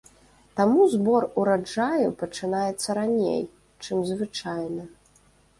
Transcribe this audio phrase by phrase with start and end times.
[0.59, 3.41] Таму збор ураджаю пачынаецца раней,
[3.85, 4.83] чым звычайна.